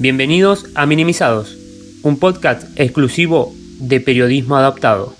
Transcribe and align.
Bienvenidos 0.00 0.66
a 0.76 0.86
Minimizados, 0.86 1.58
un 2.04 2.20
podcast 2.20 2.78
exclusivo 2.78 3.52
de 3.80 3.98
periodismo 3.98 4.54
adaptado. 4.54 5.12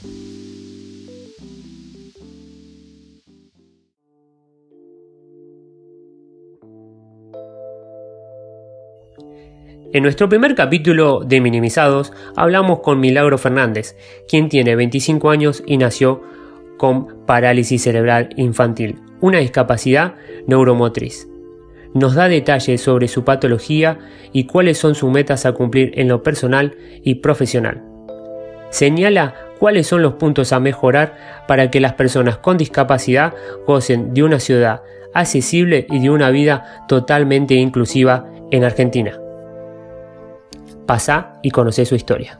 En 9.93 10.05
nuestro 10.05 10.29
primer 10.29 10.55
capítulo 10.55 11.25
de 11.25 11.41
Minimizados 11.41 12.13
hablamos 12.37 12.79
con 12.79 13.01
Milagro 13.01 13.37
Fernández, 13.37 13.97
quien 14.29 14.49
tiene 14.49 14.77
25 14.77 15.31
años 15.31 15.61
y 15.67 15.77
nació 15.79 16.23
con 16.77 17.27
parálisis 17.27 17.83
cerebral 17.83 18.29
infantil, 18.37 19.01
una 19.21 19.39
discapacidad 19.39 20.15
neuromotriz. 20.47 21.27
Nos 21.95 22.15
da 22.15 22.29
detalles 22.29 22.81
sobre 22.81 23.09
su 23.09 23.25
patología 23.25 23.99
y 24.33 24.45
cuáles 24.45 24.79
son 24.79 24.95
sus 24.95 25.11
metas 25.11 25.47
a 25.47 25.53
cumplir 25.53 25.93
en 25.97 26.09
lo 26.09 26.23
personal 26.23 26.77
y 27.03 27.17
profesional. 27.17 27.83
Señala 28.71 29.35
cuáles 29.59 29.87
son 29.87 30.03
los 30.03 30.15
puntos 30.15 30.53
a 30.53 30.61
mejorar 30.61 31.45
para 31.47 31.71
que 31.71 31.81
las 31.81 31.95
personas 31.95 32.39
con 32.39 32.59
discapacidad 32.59 33.35
gocen 33.67 34.13
de 34.13 34.23
una 34.23 34.41
ciudad 34.41 34.83
accesible 35.15 35.87
y 35.89 36.01
de 36.01 36.11
una 36.11 36.31
vida 36.31 36.85
totalmente 36.87 37.55
inclusiva 37.55 38.31
en 38.51 38.65
Argentina. 38.65 39.19
Pasa 40.87 41.35
y 41.43 41.51
conoce 41.51 41.85
su 41.85 41.95
historia. 41.95 42.39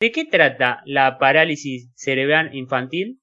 ¿De 0.00 0.12
qué 0.12 0.24
trata 0.24 0.80
la 0.84 1.18
parálisis 1.18 1.90
cerebral 1.96 2.54
infantil? 2.54 3.17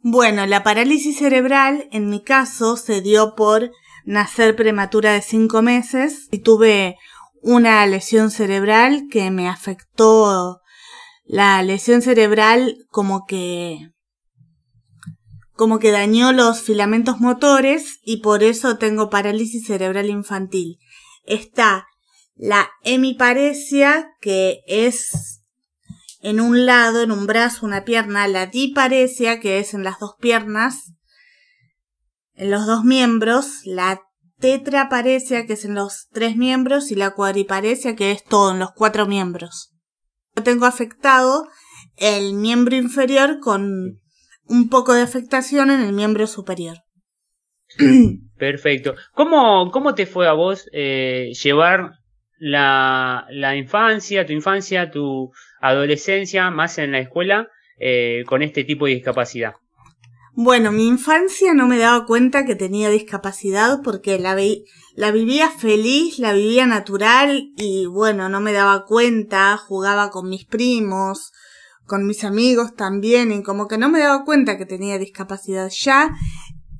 Bueno, 0.00 0.46
la 0.46 0.62
parálisis 0.62 1.18
cerebral 1.18 1.88
en 1.90 2.08
mi 2.08 2.22
caso 2.22 2.76
se 2.76 3.00
dio 3.00 3.34
por 3.34 3.72
nacer 4.04 4.54
prematura 4.54 5.12
de 5.12 5.22
cinco 5.22 5.60
meses 5.60 6.28
y 6.30 6.38
tuve 6.38 6.96
una 7.42 7.84
lesión 7.86 8.30
cerebral 8.30 9.08
que 9.10 9.30
me 9.30 9.48
afectó. 9.48 10.60
La 11.24 11.62
lesión 11.62 12.00
cerebral 12.00 12.86
como 12.90 13.26
que 13.26 13.90
como 15.54 15.80
que 15.80 15.90
dañó 15.90 16.32
los 16.32 16.62
filamentos 16.62 17.18
motores 17.18 17.98
y 18.04 18.18
por 18.18 18.44
eso 18.44 18.78
tengo 18.78 19.10
parálisis 19.10 19.66
cerebral 19.66 20.08
infantil. 20.08 20.78
Está 21.24 21.88
la 22.36 22.70
hemiparesia, 22.84 24.12
que 24.20 24.60
es 24.68 25.37
en 26.20 26.40
un 26.40 26.66
lado, 26.66 27.02
en 27.02 27.12
un 27.12 27.26
brazo, 27.26 27.66
una 27.66 27.84
pierna, 27.84 28.26
la 28.28 28.46
diparesia, 28.46 29.40
que 29.40 29.58
es 29.58 29.74
en 29.74 29.84
las 29.84 29.98
dos 29.98 30.14
piernas, 30.20 30.92
en 32.34 32.50
los 32.50 32.66
dos 32.66 32.84
miembros, 32.84 33.60
la 33.64 34.00
tetraparesia, 34.38 35.46
que 35.46 35.54
es 35.54 35.64
en 35.64 35.74
los 35.74 36.08
tres 36.12 36.36
miembros, 36.36 36.90
y 36.90 36.94
la 36.94 37.10
cuadriparesia, 37.10 37.96
que 37.96 38.10
es 38.10 38.24
todo 38.24 38.52
en 38.52 38.58
los 38.58 38.72
cuatro 38.72 39.06
miembros. 39.06 39.72
Yo 40.36 40.42
tengo 40.42 40.66
afectado 40.66 41.48
el 41.96 42.34
miembro 42.34 42.76
inferior 42.76 43.40
con 43.40 44.00
un 44.46 44.68
poco 44.68 44.94
de 44.94 45.02
afectación 45.02 45.70
en 45.70 45.80
el 45.80 45.92
miembro 45.92 46.26
superior. 46.26 46.78
Perfecto. 48.38 48.94
¿Cómo, 49.12 49.70
cómo 49.70 49.94
te 49.94 50.06
fue 50.06 50.28
a 50.28 50.32
vos 50.32 50.68
eh, 50.72 51.32
llevar 51.42 51.92
la, 52.38 53.26
infancia, 53.56 54.26
tu 54.26 54.32
infancia, 54.32 54.90
tu 54.90 55.32
adolescencia, 55.60 56.50
más 56.50 56.78
en 56.78 56.92
la 56.92 57.00
escuela, 57.00 57.48
eh, 57.78 58.24
con 58.26 58.42
este 58.42 58.64
tipo 58.64 58.86
de 58.86 58.92
discapacidad? 58.92 59.54
Bueno, 60.34 60.70
mi 60.70 60.86
infancia 60.86 61.52
no 61.52 61.66
me 61.66 61.78
daba 61.78 62.06
cuenta 62.06 62.46
que 62.46 62.54
tenía 62.54 62.90
discapacidad 62.90 63.80
porque 63.82 64.20
la, 64.20 64.36
la 64.94 65.10
vivía 65.10 65.50
feliz, 65.50 66.20
la 66.20 66.32
vivía 66.32 66.64
natural 66.66 67.50
y 67.56 67.86
bueno, 67.86 68.28
no 68.28 68.40
me 68.40 68.52
daba 68.52 68.84
cuenta, 68.84 69.56
jugaba 69.56 70.10
con 70.10 70.28
mis 70.28 70.44
primos, 70.44 71.32
con 71.86 72.06
mis 72.06 72.22
amigos 72.22 72.76
también 72.76 73.32
y 73.32 73.42
como 73.42 73.66
que 73.66 73.78
no 73.78 73.88
me 73.88 73.98
daba 73.98 74.24
cuenta 74.24 74.56
que 74.58 74.66
tenía 74.66 74.98
discapacidad. 74.98 75.70
Ya 75.76 76.12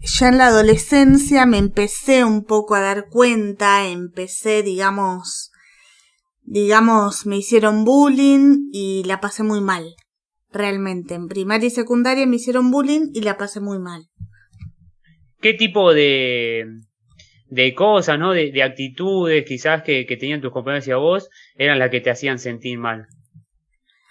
ya 0.01 0.29
en 0.29 0.39
la 0.39 0.47
adolescencia 0.49 1.47
me 1.47 1.59
empecé 1.59 2.25
un 2.25 2.45
poco 2.45 2.75
a 2.75 2.81
dar 2.81 3.09
cuenta, 3.09 3.87
empecé, 3.87 4.63
digamos, 4.63 5.48
digamos, 6.51 7.27
me 7.27 7.37
hicieron 7.37 7.85
bullying 7.85 8.71
y 8.73 9.05
la 9.05 9.21
pasé 9.21 9.43
muy 9.43 9.61
mal. 9.61 9.95
Realmente, 10.51 11.15
en 11.15 11.29
primaria 11.29 11.67
y 11.67 11.71
secundaria 11.71 12.27
me 12.27 12.37
hicieron 12.37 12.71
bullying 12.71 13.11
y 13.13 13.21
la 13.21 13.37
pasé 13.37 13.61
muy 13.61 13.79
mal. 13.79 14.07
¿Qué 15.41 15.53
tipo 15.53 15.93
de, 15.93 16.65
de 17.49 17.75
cosas, 17.75 18.19
¿no? 18.19 18.33
De, 18.33 18.63
actitudes 18.63 19.45
quizás 19.47 19.83
que, 19.83 20.07
que 20.07 20.17
tenían 20.17 20.41
tus 20.41 20.53
compañeros 20.53 20.89
y 20.89 20.93
a 20.93 20.97
vos 20.97 21.29
eran 21.57 21.79
las 21.79 21.91
que 21.91 22.01
te 22.01 22.11
hacían 22.11 22.39
sentir 22.39 22.79
mal? 22.79 23.07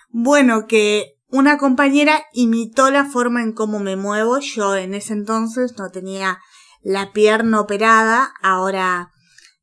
Bueno, 0.10 0.68
que 0.68 1.16
una 1.30 1.58
compañera 1.58 2.24
imitó 2.34 2.92
la 2.92 3.06
forma 3.06 3.42
en 3.42 3.54
cómo 3.54 3.80
me 3.80 3.96
muevo. 3.96 4.40
Yo 4.40 4.76
en 4.76 4.94
ese 4.94 5.14
entonces 5.14 5.74
no 5.78 5.90
tenía 5.90 6.38
la 6.84 7.12
pierna 7.14 7.60
operada, 7.60 8.32
ahora 8.42 9.12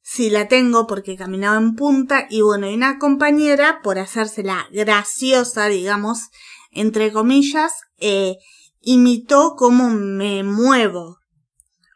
sí 0.05 0.29
la 0.29 0.49
tengo 0.49 0.87
porque 0.87 1.17
caminaba 1.17 1.57
en 1.57 1.75
punta 1.75 2.27
y 2.29 2.43
bueno, 2.43 2.71
y 2.71 2.75
una 2.75 2.99
compañera, 2.99 3.81
por 3.83 3.99
hacérsela 3.99 4.69
graciosa, 4.71 5.67
digamos, 5.67 6.29
entre 6.71 7.11
comillas, 7.11 7.73
eh, 7.99 8.37
imitó 8.81 9.55
cómo 9.57 9.89
me 9.89 10.43
muevo. 10.45 11.19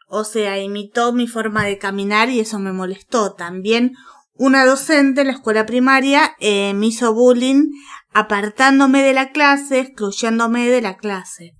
O 0.07 0.23
sea, 0.23 0.59
imitó 0.59 1.13
mi 1.13 1.27
forma 1.27 1.65
de 1.65 1.77
caminar 1.77 2.29
y 2.29 2.39
eso 2.39 2.57
me 2.57 2.73
molestó. 2.73 3.33
También 3.33 3.93
una 4.33 4.65
docente 4.65 5.21
en 5.21 5.27
la 5.27 5.33
escuela 5.33 5.67
primaria 5.67 6.35
eh, 6.39 6.73
me 6.73 6.87
hizo 6.87 7.13
bullying 7.13 7.69
apartándome 8.11 9.03
de 9.03 9.13
la 9.13 9.31
clase, 9.31 9.81
excluyéndome 9.81 10.67
de 10.67 10.81
la 10.81 10.97
clase. 10.97 11.53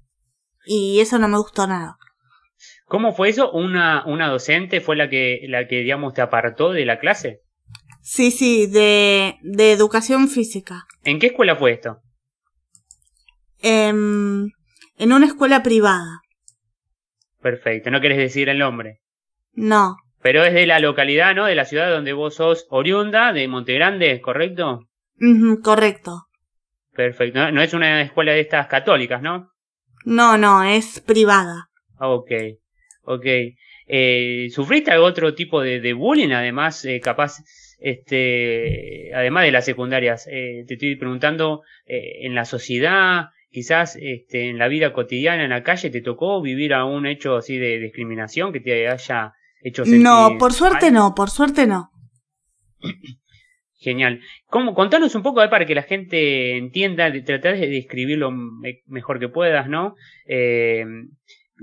Y 0.66 1.00
eso 1.00 1.20
no 1.20 1.28
me 1.28 1.38
gustó 1.38 1.68
nada. 1.68 1.98
¿Cómo 2.90 3.14
fue 3.14 3.30
eso? 3.30 3.52
¿Una, 3.52 4.04
una 4.08 4.28
docente 4.28 4.82
fue 4.82 4.96
la 4.96 5.10
que, 5.10 5.42
la 5.48 5.68
que, 5.68 5.78
digamos, 5.78 6.16
te 6.16 6.22
apartó 6.22 6.72
de 6.72 6.86
la 6.86 7.00
clase? 7.00 7.42
Sí, 8.02 8.32
sí, 8.32 8.66
de, 8.66 9.38
de 9.44 9.72
educación 9.72 10.28
física. 10.28 10.86
¿En 11.04 11.20
qué 11.20 11.28
escuela 11.28 11.56
fue 11.56 11.72
esto? 11.72 12.00
en 13.62 14.54
una 14.98 15.26
escuela 15.26 15.62
privada. 15.62 16.22
Perfecto, 17.42 17.92
no 17.92 18.00
quieres 18.00 18.18
decir 18.18 18.48
el 18.48 18.58
nombre. 18.58 19.02
No. 19.52 19.98
Pero 20.22 20.44
es 20.46 20.54
de 20.54 20.66
la 20.66 20.80
localidad, 20.80 21.36
¿no? 21.36 21.46
De 21.46 21.56
la 21.56 21.66
ciudad 21.66 21.92
donde 21.92 22.14
vos 22.14 22.36
sos 22.36 22.66
oriunda, 22.70 23.34
de 23.34 23.48
Montegrande, 23.48 24.20
¿correcto? 24.22 24.88
correcto. 25.62 26.24
Perfecto. 26.94 27.52
No, 27.52 27.62
es 27.62 27.74
una 27.74 28.02
escuela 28.02 28.32
de 28.32 28.40
estas 28.42 28.68
católicas, 28.68 29.22
¿no? 29.22 29.52
No, 30.06 30.38
no, 30.38 30.64
es 30.64 31.02
privada. 31.02 31.70
Ok, 32.00 32.32
ok. 33.10 33.26
Eh, 33.88 34.48
¿Sufriste 34.52 34.92
algún 34.92 35.10
otro 35.10 35.34
tipo 35.34 35.62
de, 35.62 35.94
bullying, 35.94 36.30
además, 36.30 36.86
eh, 36.86 37.00
capaz, 37.02 37.44
este, 37.80 39.12
además 39.16 39.46
de 39.46 39.52
las 39.52 39.66
secundarias? 39.66 40.28
Eh, 40.32 40.64
te 40.68 40.76
estoy 40.76 40.96
preguntando, 40.96 41.64
en 41.88 42.36
la 42.36 42.46
sociedad, 42.46 43.30
quizás 43.50 43.98
este, 44.00 44.50
en 44.50 44.60
la 44.60 44.68
vida 44.68 44.94
cotidiana, 44.94 45.44
en 45.44 45.50
la 45.50 45.64
calle, 45.64 45.90
¿te 45.90 46.02
tocó 46.02 46.40
vivir 46.40 46.74
a 46.76 46.86
un 46.86 47.08
hecho 47.08 47.36
así 47.36 47.58
de 47.58 47.80
discriminación 47.80 48.54
que 48.54 48.60
te 48.60 48.88
haya 48.88 49.34
hecho 49.64 49.86
sentir 49.86 50.04
No, 50.04 50.38
por 50.38 50.54
suerte 50.54 50.92
no, 50.92 51.16
por 51.16 51.32
suerte 51.32 51.66
no. 51.66 51.90
Genial. 53.80 54.22
¿Cómo, 54.48 54.76
contanos 54.76 55.16
un 55.16 55.24
poco 55.24 55.42
para 55.50 55.66
que 55.66 55.74
la 55.74 55.84
gente 55.84 56.58
entienda, 56.58 57.12
tratar 57.24 57.58
de 57.58 57.70
describirlo 57.70 58.30
mejor 58.86 59.20
que 59.20 59.30
puedas, 59.30 59.70
¿no? 59.70 59.96
Eh, 60.28 60.86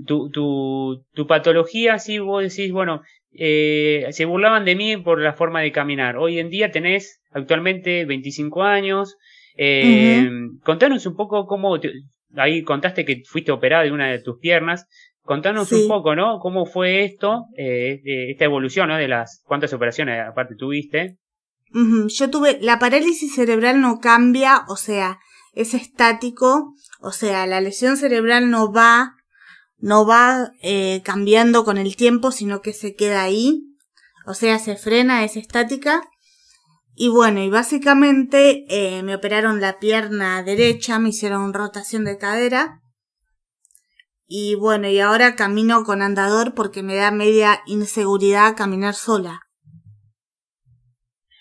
tu, 0.05 0.29
tu, 0.29 1.03
tu, 1.13 1.27
patología, 1.27 1.99
si 1.99 2.19
vos 2.19 2.43
decís, 2.43 2.71
bueno, 2.71 3.01
eh, 3.31 4.05
se 4.11 4.25
burlaban 4.25 4.65
de 4.65 4.75
mí 4.75 4.97
por 4.97 5.21
la 5.21 5.33
forma 5.33 5.61
de 5.61 5.71
caminar. 5.71 6.17
Hoy 6.17 6.39
en 6.39 6.49
día 6.49 6.71
tenés 6.71 7.21
actualmente 7.31 8.05
25 8.05 8.63
años. 8.63 9.15
Eh, 9.57 10.29
Contanos 10.63 11.05
un 11.05 11.15
poco 11.15 11.45
cómo, 11.45 11.77
ahí 12.35 12.63
contaste 12.63 13.05
que 13.05 13.23
fuiste 13.25 13.51
operada 13.51 13.83
de 13.83 13.91
una 13.91 14.09
de 14.09 14.21
tus 14.21 14.39
piernas. 14.39 14.85
Contanos 15.23 15.71
un 15.73 15.89
poco, 15.89 16.15
¿no? 16.15 16.39
¿Cómo 16.39 16.65
fue 16.65 17.03
esto, 17.03 17.47
eh, 17.57 17.99
esta 18.29 18.45
evolución, 18.45 18.87
¿no? 18.87 18.97
De 18.97 19.09
las 19.09 19.43
cuántas 19.45 19.73
operaciones 19.73 20.25
aparte 20.25 20.55
tuviste. 20.55 21.17
Yo 22.07 22.29
tuve, 22.29 22.57
la 22.61 22.79
parálisis 22.79 23.35
cerebral 23.35 23.81
no 23.81 23.99
cambia, 23.99 24.61
o 24.69 24.77
sea, 24.77 25.19
es 25.53 25.73
estático, 25.73 26.73
o 27.01 27.11
sea, 27.11 27.45
la 27.45 27.59
lesión 27.59 27.97
cerebral 27.97 28.49
no 28.49 28.71
va, 28.71 29.16
no 29.79 30.05
va 30.05 30.51
eh, 30.61 31.01
cambiando 31.03 31.63
con 31.63 31.77
el 31.77 31.95
tiempo, 31.95 32.31
sino 32.31 32.61
que 32.61 32.73
se 32.73 32.95
queda 32.95 33.21
ahí, 33.21 33.63
o 34.25 34.33
sea, 34.33 34.59
se 34.59 34.75
frena, 34.75 35.23
es 35.23 35.37
estática. 35.37 36.01
Y 36.95 37.09
bueno, 37.09 37.41
y 37.41 37.49
básicamente 37.49 38.65
eh, 38.69 39.03
me 39.03 39.15
operaron 39.15 39.61
la 39.61 39.79
pierna 39.79 40.41
derecha, 40.43 40.99
me 40.99 41.09
hicieron 41.09 41.53
rotación 41.53 42.03
de 42.05 42.17
cadera. 42.17 42.81
Y 44.27 44.55
bueno, 44.55 44.89
y 44.89 44.99
ahora 44.99 45.35
camino 45.35 45.83
con 45.83 46.01
andador 46.01 46.53
porque 46.55 46.83
me 46.83 46.95
da 46.95 47.11
media 47.11 47.61
inseguridad 47.67 48.57
caminar 48.57 48.95
sola. 48.95 49.41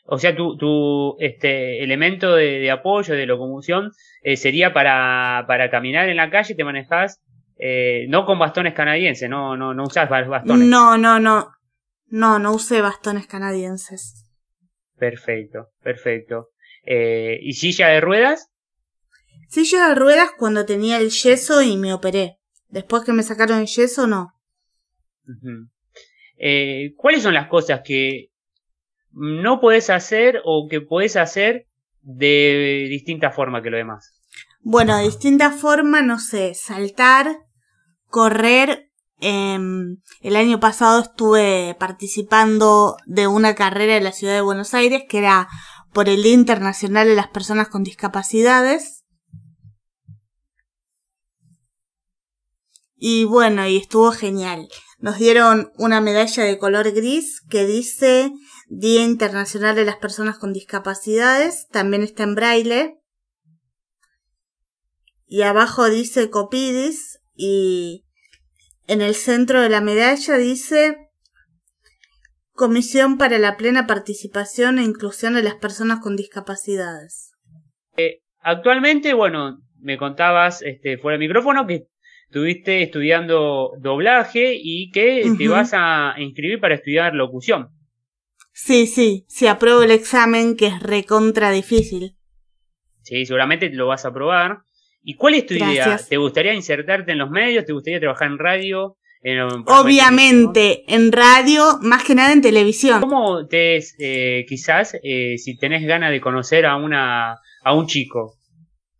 o 0.08 0.18
sea, 0.18 0.36
tu, 0.36 0.56
tu 0.56 1.16
este, 1.18 1.82
elemento 1.82 2.36
de, 2.36 2.70
apoyo, 2.70 3.14
de 3.14 3.26
locomoción, 3.26 3.90
eh, 4.22 4.36
sería 4.36 4.72
para, 4.72 5.44
para 5.48 5.68
caminar 5.70 6.08
en 6.08 6.16
la 6.16 6.30
calle, 6.30 6.54
te 6.54 6.64
manejas 6.64 7.20
eh, 7.58 8.06
no 8.08 8.26
con 8.26 8.38
bastones 8.38 8.74
canadienses, 8.74 9.28
no, 9.28 9.56
no, 9.56 9.74
no 9.74 9.84
usas 9.84 10.08
bastones. 10.08 10.68
No, 10.68 10.96
no, 10.98 11.18
no. 11.18 11.52
No, 12.08 12.38
no 12.38 12.52
usé 12.52 12.80
bastones 12.80 13.26
canadienses. 13.26 14.24
Perfecto, 14.96 15.70
perfecto. 15.82 16.50
Eh, 16.84 17.38
¿Y 17.42 17.54
silla 17.54 17.88
de 17.88 18.00
ruedas? 18.00 18.48
Silla 19.48 19.88
de 19.88 19.94
ruedas 19.94 20.30
cuando 20.38 20.64
tenía 20.64 20.98
el 20.98 21.10
yeso 21.10 21.62
y 21.62 21.76
me 21.76 21.92
operé. 21.92 22.38
Después 22.68 23.04
que 23.04 23.12
me 23.12 23.22
sacaron 23.22 23.58
el 23.60 23.66
yeso, 23.66 24.06
no. 24.06 24.32
eh, 26.38 26.92
¿Cuáles 26.96 27.22
son 27.22 27.34
las 27.34 27.48
cosas 27.48 27.80
que 27.84 28.30
no 29.12 29.60
puedes 29.60 29.90
hacer 29.90 30.40
o 30.44 30.68
que 30.68 30.80
puedes 30.80 31.16
hacer 31.16 31.66
de 32.02 32.86
distinta 32.88 33.30
forma 33.30 33.62
que 33.62 33.70
lo 33.70 33.76
demás? 33.76 34.12
Bueno, 34.60 34.96
de 34.96 35.04
distinta 35.04 35.50
forma, 35.52 36.02
no 36.02 36.18
sé, 36.18 36.54
saltar, 36.54 37.36
correr. 38.08 38.90
Em, 39.18 39.96
el 40.20 40.36
año 40.36 40.60
pasado 40.60 41.00
estuve 41.00 41.74
participando 41.78 42.96
de 43.06 43.26
una 43.26 43.54
carrera 43.54 43.96
en 43.96 44.04
la 44.04 44.12
ciudad 44.12 44.34
de 44.34 44.42
Buenos 44.42 44.74
Aires 44.74 45.04
que 45.08 45.18
era 45.18 45.48
por 45.92 46.10
el 46.10 46.22
Día 46.22 46.34
Internacional 46.34 47.08
de 47.08 47.14
las 47.14 47.28
Personas 47.28 47.68
con 47.68 47.82
Discapacidades. 47.82 49.04
Y 52.96 53.24
bueno, 53.24 53.66
y 53.66 53.76
estuvo 53.76 54.10
genial. 54.12 54.68
Nos 54.98 55.18
dieron 55.18 55.72
una 55.76 56.00
medalla 56.00 56.44
de 56.44 56.58
color 56.58 56.90
gris 56.92 57.42
que 57.48 57.66
dice 57.66 58.32
Día 58.68 59.04
Internacional 59.04 59.76
de 59.76 59.84
las 59.84 59.96
Personas 59.96 60.38
con 60.38 60.52
Discapacidades. 60.52 61.68
También 61.68 62.02
está 62.02 62.24
en 62.24 62.34
braille. 62.34 63.00
Y 65.26 65.42
abajo 65.42 65.88
dice 65.90 66.30
Copidis 66.30 67.15
y 67.36 68.04
en 68.86 69.02
el 69.02 69.14
centro 69.14 69.60
de 69.60 69.68
la 69.68 69.80
medalla 69.80 70.36
dice 70.36 71.06
Comisión 72.56 73.18
para 73.18 73.38
la 73.38 73.58
plena 73.58 73.86
participación 73.86 74.78
e 74.78 74.82
inclusión 74.82 75.34
de 75.34 75.42
las 75.42 75.56
personas 75.56 76.00
con 76.00 76.16
discapacidades. 76.16 77.32
Eh, 77.98 78.22
actualmente, 78.40 79.12
bueno, 79.12 79.58
me 79.78 79.98
contabas 79.98 80.62
este, 80.62 80.96
fuera 80.96 81.18
del 81.18 81.28
micrófono 81.28 81.66
que 81.66 81.88
estuviste 82.28 82.82
estudiando 82.82 83.72
doblaje 83.78 84.54
y 84.58 84.90
que 84.90 85.30
te 85.36 85.48
vas 85.48 85.72
a 85.74 86.14
inscribir 86.16 86.58
para 86.58 86.76
estudiar 86.76 87.14
locución. 87.14 87.68
Sí, 88.52 88.86
sí, 88.86 89.26
sí, 89.28 89.46
apruebo 89.46 89.82
el 89.82 89.90
examen 89.90 90.56
que 90.56 90.68
es 90.68 90.82
recontra 90.82 91.50
difícil. 91.50 92.16
Sí, 93.02 93.26
seguramente 93.26 93.68
lo 93.68 93.86
vas 93.86 94.06
a 94.06 94.08
aprobar. 94.08 94.62
¿Y 95.08 95.14
cuál 95.14 95.34
es 95.34 95.46
tu 95.46 95.54
idea? 95.54 96.00
¿Te 96.08 96.16
gustaría 96.16 96.52
insertarte 96.52 97.12
en 97.12 97.18
los 97.18 97.30
medios? 97.30 97.64
¿Te 97.64 97.72
gustaría 97.72 98.00
trabajar 98.00 98.26
en 98.26 98.38
radio? 98.38 98.96
Obviamente, 99.66 100.82
en 100.92 101.12
radio, 101.12 101.78
más 101.80 102.02
que 102.02 102.16
nada 102.16 102.32
en 102.32 102.42
televisión. 102.42 103.00
¿Cómo 103.02 103.46
te 103.46 103.78
eh, 104.00 104.44
quizás, 104.48 104.96
eh, 105.04 105.38
si 105.38 105.56
tenés 105.56 105.86
ganas 105.86 106.10
de 106.10 106.20
conocer 106.20 106.66
a 106.66 106.74
una 106.74 107.36
a 107.62 107.72
un 107.72 107.86
chico? 107.86 108.34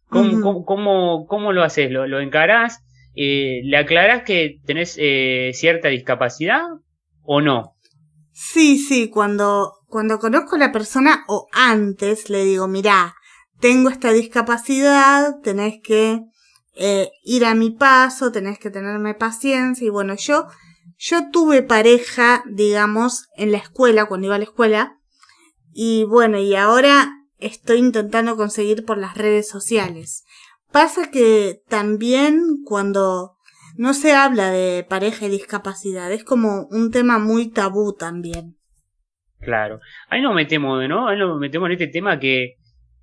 ¿Cómo, 0.09 0.65
cómo, 0.65 1.53
lo 1.53 1.65
haces? 1.65 1.91
¿Lo, 1.91 2.07
lo 2.07 2.21
encarás? 2.21 2.85
Eh, 3.17 3.63
¿Le 3.65 3.77
aclarás 3.77 4.23
que 4.23 4.61
tenés 4.65 4.97
eh, 5.01 5.51
cierta 5.55 5.89
discapacidad 5.89 6.63
o 7.23 7.41
no? 7.41 7.75
Sí, 8.31 8.79
sí, 8.79 9.11
cuando, 9.11 9.73
cuando 9.89 10.21
conozco 10.21 10.55
a 10.55 10.61
la 10.61 10.71
persona 10.71 11.25
o 11.27 11.49
antes 11.53 12.31
le 12.31 12.45
digo, 12.45 12.69
mira, 12.69 13.17
tengo 13.61 13.89
esta 13.91 14.13
discapacidad, 14.13 15.41
tenés 15.43 15.81
que 15.83 16.23
eh, 16.75 17.11
ir 17.25 17.45
a 17.45 17.55
mi 17.55 17.71
paso, 17.71 18.33
tenés 18.33 18.59
que 18.59 18.71
tenerme 18.71 19.15
paciencia 19.15 19.87
y 19.87 19.91
bueno, 19.91 20.15
yo, 20.17 20.47
yo 20.99 21.31
tuve 21.31 21.63
pareja, 21.63 22.45
digamos, 22.47 23.29
en 23.37 23.53
la 23.53 23.59
escuela, 23.59 24.07
cuando 24.07 24.27
iba 24.27 24.37
a 24.37 24.39
la 24.39 24.45
escuela, 24.45 24.99
y 25.73 26.05
bueno, 26.05 26.39
y 26.39 26.55
ahora 26.55 27.13
estoy 27.39 27.79
intentando 27.79 28.37
conseguir 28.37 28.85
por 28.85 28.99
las 28.99 29.17
redes 29.17 29.49
sociales. 29.49 30.25
Pasa 30.73 31.11
que 31.11 31.61
también 31.69 32.63
cuando 32.65 33.37
no 33.77 33.95
se 33.95 34.15
habla 34.15 34.51
de 34.51 34.85
pareja 34.89 35.27
y 35.27 35.31
discapacidad, 35.31 36.11
es 36.13 36.25
como 36.25 36.67
un 36.71 36.91
tema 36.91 37.19
muy 37.19 37.51
tabú 37.51 37.95
también. 37.95 38.57
Claro. 39.41 39.81
Ahí 40.09 40.23
nos 40.23 40.35
metemos, 40.35 40.87
¿no? 40.89 41.09
Ahí 41.09 41.19
nos 41.19 41.39
metemos 41.39 41.67
en 41.67 41.73
este 41.73 41.89
tema 41.89 42.19
que 42.19 42.57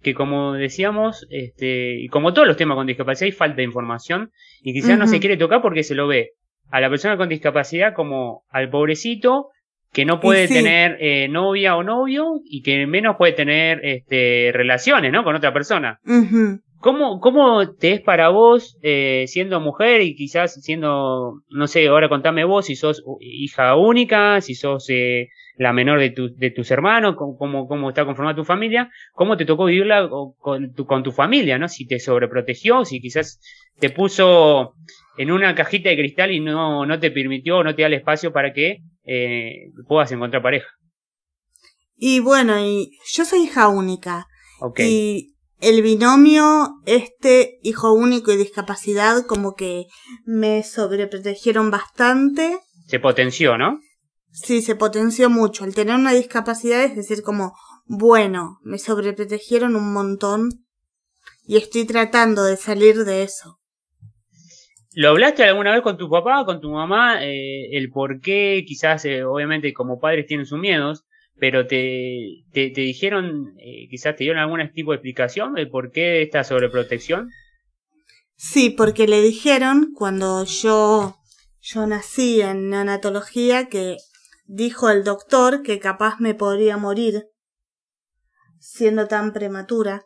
que 0.03 0.13
como 0.13 0.53
decíamos, 0.53 1.25
este, 1.29 1.95
y 1.99 2.07
como 2.09 2.33
todos 2.33 2.47
los 2.47 2.57
temas 2.57 2.75
con 2.75 2.85
discapacidad 2.85 3.27
hay 3.27 3.31
falta 3.31 3.57
de 3.57 3.63
información 3.63 4.31
y 4.61 4.73
quizás 4.73 4.99
no 4.99 5.07
se 5.07 5.19
quiere 5.19 5.37
tocar 5.37 5.61
porque 5.61 5.83
se 5.83 5.95
lo 5.95 6.07
ve 6.07 6.31
a 6.69 6.81
la 6.81 6.89
persona 6.89 7.17
con 7.17 7.29
discapacidad 7.29 7.93
como 7.95 8.43
al 8.49 8.69
pobrecito 8.69 9.47
que 9.93 10.05
no 10.05 10.19
puede 10.19 10.47
tener 10.47 10.97
eh, 10.99 11.27
novia 11.29 11.75
o 11.75 11.83
novio 11.83 12.41
y 12.43 12.63
que 12.63 12.85
menos 12.87 13.15
puede 13.15 13.33
tener 13.33 13.79
este, 13.83 14.51
relaciones, 14.51 15.11
¿no? 15.11 15.23
Con 15.23 15.35
otra 15.35 15.53
persona. 15.53 15.99
¿Cómo, 16.79 17.21
¿Cómo 17.21 17.75
te 17.75 17.93
es 17.93 18.01
para 18.01 18.27
vos, 18.29 18.77
eh, 18.81 19.23
siendo 19.27 19.61
mujer 19.61 20.01
y 20.01 20.15
quizás 20.15 20.61
siendo, 20.61 21.41
no 21.49 21.67
sé, 21.67 21.87
ahora 21.87 22.09
contame 22.09 22.43
vos 22.43 22.65
si 22.65 22.75
sos 22.75 23.03
hija 23.21 23.77
única, 23.77 24.41
si 24.41 24.55
sos 24.55 24.89
eh, 24.89 25.29
la 25.57 25.73
menor 25.73 25.99
de, 25.99 26.09
tu, 26.09 26.33
de 26.35 26.51
tus 26.51 26.71
hermanos, 26.71 27.15
cómo, 27.15 27.67
cómo 27.67 27.89
está 27.89 28.05
conformada 28.05 28.35
tu 28.35 28.43
familia, 28.43 28.89
cómo 29.13 29.37
te 29.37 29.45
tocó 29.45 29.65
vivirla 29.65 30.09
con 30.39 30.73
tu, 30.73 30.85
con 30.85 31.03
tu 31.03 31.11
familia, 31.11 31.57
¿no? 31.57 31.67
Si 31.67 31.85
te 31.85 31.99
sobreprotegió, 31.99 32.85
si 32.85 32.99
quizás 32.99 33.39
te 33.79 33.89
puso 33.89 34.73
en 35.17 35.31
una 35.31 35.53
cajita 35.55 35.89
de 35.89 35.97
cristal 35.97 36.31
y 36.31 36.39
no, 36.39 36.85
no 36.85 36.99
te 36.99 37.11
permitió, 37.11 37.63
no 37.63 37.75
te 37.75 37.83
da 37.83 37.87
el 37.87 37.93
espacio 37.95 38.31
para 38.31 38.53
que 38.53 38.79
eh, 39.03 39.71
puedas 39.87 40.11
encontrar 40.11 40.41
pareja. 40.41 40.67
Y 41.95 42.19
bueno, 42.19 42.59
y 42.59 42.97
yo 43.11 43.25
soy 43.25 43.43
hija 43.43 43.67
única. 43.67 44.27
Y 44.77 45.35
el 45.59 45.81
binomio, 45.81 46.69
este 46.85 47.59
hijo 47.63 47.93
único 47.93 48.31
y 48.31 48.37
discapacidad, 48.37 49.25
como 49.25 49.55
que 49.55 49.85
me 50.25 50.63
sobreprotegieron 50.63 51.71
bastante. 51.71 52.59
Se 52.87 52.99
potenció, 52.99 53.57
¿no? 53.57 53.79
Sí, 54.33 54.63
se 54.63 54.75
potenció 54.75 55.29
mucho. 55.29 55.63
El 55.63 55.75
tener 55.75 55.95
una 55.95 56.11
discapacidad 56.11 56.83
es 56.83 56.95
decir, 56.95 57.21
como, 57.21 57.53
bueno, 57.85 58.59
me 58.63 58.79
sobreprotegieron 58.79 59.75
un 59.75 59.93
montón 59.93 60.49
y 61.45 61.57
estoy 61.57 61.85
tratando 61.85 62.43
de 62.43 62.57
salir 62.57 63.05
de 63.05 63.23
eso. 63.23 63.59
¿Lo 64.95 65.09
hablaste 65.09 65.43
alguna 65.43 65.71
vez 65.71 65.81
con 65.81 65.97
tu 65.97 66.09
papá, 66.09 66.45
con 66.45 66.61
tu 66.61 66.71
mamá? 66.71 67.23
Eh, 67.23 67.77
el 67.77 67.91
por 67.91 68.21
qué, 68.21 68.63
quizás, 68.67 69.05
eh, 69.05 69.23
obviamente, 69.23 69.71
como 69.71 69.99
padres 69.99 70.25
tienen 70.25 70.47
sus 70.47 70.59
miedos, 70.59 71.05
pero 71.37 71.67
te, 71.67 72.43
te, 72.51 72.69
dijeron, 72.69 73.53
eh, 73.59 73.87
quizás 73.89 74.15
te 74.15 74.23
dieron 74.23 74.41
algún 74.41 74.61
tipo 74.73 74.91
de 74.91 74.97
explicación 74.97 75.53
de 75.53 75.67
por 75.67 75.91
qué 75.91 76.23
esta 76.23 76.43
sobreprotección. 76.43 77.29
Sí, 78.35 78.71
porque 78.71 79.07
le 79.07 79.21
dijeron 79.21 79.93
cuando 79.93 80.43
yo, 80.43 81.17
yo 81.61 81.85
nací 81.87 82.41
en 82.41 82.69
neonatología 82.69 83.69
que 83.69 83.97
dijo 84.45 84.89
el 84.89 85.03
doctor 85.03 85.61
que 85.63 85.79
capaz 85.79 86.19
me 86.19 86.33
podría 86.33 86.77
morir 86.77 87.25
siendo 88.59 89.07
tan 89.07 89.33
prematura. 89.33 90.05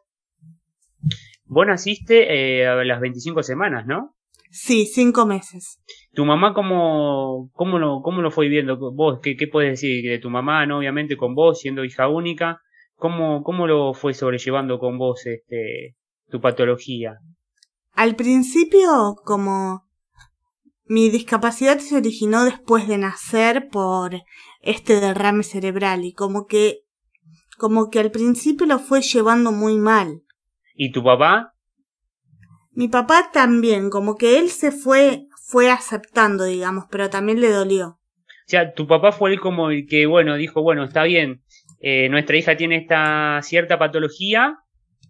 Vos 1.46 1.66
naciste 1.68 2.60
eh, 2.60 2.68
a 2.68 2.84
las 2.84 3.00
25 3.00 3.44
semanas, 3.44 3.86
¿no? 3.86 4.16
Sí, 4.50 4.86
cinco 4.86 5.26
meses. 5.26 5.80
¿Tu 6.14 6.26
mamá 6.26 6.54
cómo, 6.54 7.50
cómo, 7.54 7.80
lo, 7.80 8.02
cómo 8.02 8.22
lo 8.22 8.32
fue 8.32 8.46
viviendo? 8.46 8.78
¿Vos 8.94 9.20
qué, 9.22 9.36
qué 9.36 9.48
puedes 9.48 9.72
decir 9.72 10.04
de 10.10 10.20
tu 10.20 10.30
mamá, 10.30 10.66
no? 10.66 10.80
Obviamente 10.80 11.18
con 11.18 11.36
vos, 11.36 11.60
siendo 11.60 11.84
hija 11.84 12.08
única. 12.08 12.62
¿Cómo, 12.96 13.44
cómo 13.44 13.68
lo 13.68 13.94
fue 13.94 14.14
sobrellevando 14.14 14.80
con 14.80 14.98
vos 14.98 15.26
este, 15.26 15.96
tu 16.30 16.42
patología? 16.42 17.18
Al 17.94 18.16
principio, 18.16 19.16
como 19.24 19.87
mi 20.90 21.10
discapacidad 21.10 21.80
se 21.80 21.98
originó 21.98 22.46
después 22.46 22.88
de 22.88 22.98
nacer 22.98 23.70
por 23.70 24.16
este 24.62 25.00
derrame 25.00 25.44
cerebral 25.44 26.06
y 26.06 26.14
como 26.14 26.46
que 26.46 26.82
como 27.58 27.90
que 27.90 28.00
al 28.00 28.12
principio 28.12 28.68
lo 28.68 28.78
fue 28.78 29.02
llevando 29.02 29.52
muy 29.52 29.78
mal. 29.78 30.22
¿Y 30.76 30.92
tu 30.92 31.04
papá? 31.04 31.54
Mi 32.72 32.88
papá 32.88 33.32
también, 33.34 33.90
como 33.90 34.16
que 34.16 34.38
él 34.38 34.50
se 34.50 34.72
fue 34.72 35.24
fue 35.48 35.72
aceptando, 35.72 36.44
digamos, 36.44 36.86
pero 36.92 37.10
también 37.10 37.40
le 37.40 37.50
dolió. 37.50 37.88
O 37.88 38.50
sea, 38.50 38.74
tu 38.74 38.86
papá 38.86 39.12
fue 39.12 39.32
el 39.32 39.40
como 39.40 39.72
el 39.72 39.88
que, 39.88 40.06
bueno, 40.06 40.36
dijo, 40.36 40.62
bueno, 40.62 40.84
está 40.84 41.04
bien, 41.04 41.42
eh, 41.80 42.10
nuestra 42.10 42.38
hija 42.38 42.58
tiene 42.58 42.78
esta 42.78 43.40
cierta 43.42 43.80
patología, 43.80 44.58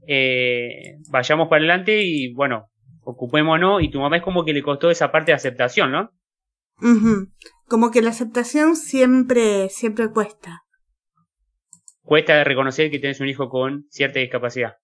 eh, 0.07 0.97
vayamos 1.09 1.47
para 1.47 1.59
adelante 1.59 2.01
y, 2.03 2.33
bueno, 2.33 2.69
ocupémonos, 3.07 3.81
y 3.81 3.89
tu 3.89 3.99
mamá 3.99 4.17
es 4.17 4.23
como 4.23 4.43
que 4.43 4.53
le 4.53 4.61
costó 4.61 4.91
esa 4.91 5.11
parte 5.11 5.31
de 5.31 5.35
aceptación, 5.35 5.91
¿no? 5.91 6.11
Como 7.67 7.89
que 7.89 8.01
la 8.01 8.09
aceptación 8.09 8.75
siempre, 8.75 9.69
siempre 9.69 10.11
cuesta. 10.11 10.63
cuesta 12.03 12.43
reconocer 12.43 12.91
que 12.91 12.99
tienes 12.99 13.19
un 13.19 13.27
hijo 13.27 13.49
con 13.49 13.85
cierta 13.89 14.19
discapacidad. 14.19 14.75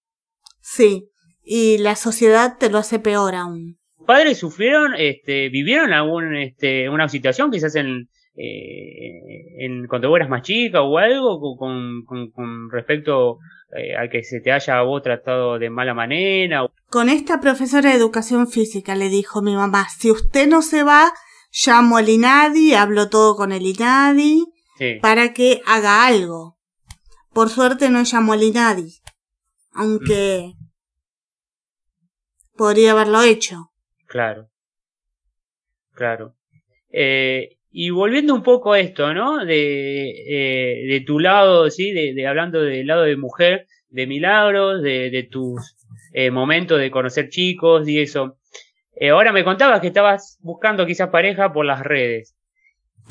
Sí, 0.61 1.09
y 1.43 1.77
la 1.77 1.95
sociedad 1.95 2.57
te 2.57 2.69
lo 2.69 2.77
hace 2.77 2.99
peor 2.99 3.35
aún. 3.35 3.77
¿Padres 4.05 4.39
sufrieron, 4.39 4.93
este, 4.97 5.49
vivieron 5.49 5.93
algún, 5.93 6.35
este, 6.35 6.89
una 6.89 7.07
situación 7.07 7.51
quizás 7.51 7.75
en, 7.75 8.09
eh, 8.35 9.65
en, 9.65 9.87
cuando 9.87 10.15
eras 10.15 10.29
más 10.29 10.41
chica 10.41 10.81
o 10.81 10.97
algo 10.97 11.57
con, 11.57 12.03
con, 12.05 12.69
respecto 12.71 13.37
eh, 13.75 13.95
a 13.97 14.09
que 14.09 14.23
se 14.23 14.39
te 14.39 14.51
haya 14.51 14.81
vos 14.81 15.01
tratado 15.01 15.59
de 15.59 15.69
mala 15.69 15.93
manera? 15.93 16.65
Con 16.89 17.09
esta 17.09 17.39
profesora 17.39 17.89
de 17.89 17.95
educación 17.95 18.47
física 18.47 18.95
le 18.95 19.09
dijo 19.09 19.41
mi 19.41 19.55
mamá, 19.55 19.87
si 19.89 20.11
usted 20.11 20.47
no 20.47 20.61
se 20.61 20.83
va, 20.83 21.13
llamo 21.51 21.97
al 21.97 22.09
INADI, 22.09 22.73
hablo 22.73 23.09
todo 23.09 23.35
con 23.35 23.51
el 23.51 23.65
INADI 23.65 24.45
para 25.01 25.33
que 25.33 25.61
haga 25.65 26.05
algo. 26.05 26.57
Por 27.31 27.49
suerte 27.49 27.89
no 27.89 28.03
llamó 28.03 28.33
al 28.33 28.43
INADI, 28.43 29.01
aunque 29.73 30.53
podría 32.55 32.91
haberlo 32.91 33.21
hecho. 33.23 33.71
Claro, 34.07 34.49
claro. 35.93 36.35
Eh, 36.89 37.57
y 37.75 37.89
volviendo 37.89 38.35
un 38.35 38.43
poco 38.43 38.73
a 38.73 38.79
esto, 38.79 39.15
¿no? 39.15 39.43
De, 39.43 40.11
eh, 40.27 40.85
de 40.87 41.01
tu 41.01 41.19
lado, 41.19 41.71
¿sí? 41.71 41.91
De, 41.91 42.27
hablando 42.27 42.61
del 42.61 42.85
lado 42.85 43.01
de 43.01 43.17
mujer, 43.17 43.65
de 43.89 44.05
milagros, 44.05 44.83
de, 44.83 45.09
de 45.09 45.23
tus 45.23 45.75
eh, 46.13 46.29
momentos 46.29 46.79
de 46.79 46.91
conocer 46.91 47.29
chicos 47.29 47.89
y 47.89 47.99
eso. 47.99 48.37
Eh, 48.95 49.09
ahora 49.09 49.31
me 49.31 49.43
contabas 49.43 49.81
que 49.81 49.87
estabas 49.87 50.37
buscando 50.41 50.85
quizás 50.85 51.09
pareja 51.09 51.51
por 51.51 51.65
las 51.65 51.81
redes. 51.81 52.35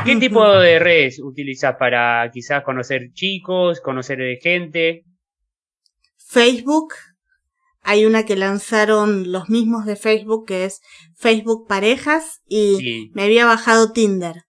¿Qué 0.04 0.14
tipo 0.14 0.49
de 0.49 0.78
redes 0.78 1.21
utilizas 1.21 1.75
para 1.76 2.31
quizás 2.33 2.62
conocer 2.62 3.12
chicos, 3.12 3.81
conocer 3.81 4.38
gente? 4.40 5.04
Facebook. 6.19 6.95
Hay 7.83 8.07
una 8.07 8.25
que 8.25 8.37
lanzaron 8.37 9.33
los 9.33 9.50
mismos 9.50 9.87
de 9.87 9.97
Facebook, 9.97 10.47
que 10.47 10.66
es 10.66 10.81
Facebook 11.16 11.66
Parejas, 11.66 12.42
y 12.47 13.11
me 13.12 13.25
había 13.25 13.45
bajado 13.45 13.92
Tinder. 13.92 14.45